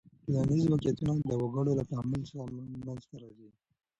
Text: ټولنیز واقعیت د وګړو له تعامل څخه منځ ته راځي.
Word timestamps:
ټولنیز 0.25 0.63
واقعیت 0.71 0.97
د 1.29 1.31
وګړو 1.41 1.71
له 1.79 1.83
تعامل 1.91 2.21
څخه 2.29 2.43
منځ 2.85 3.01
ته 3.09 3.15
راځي. 3.21 3.49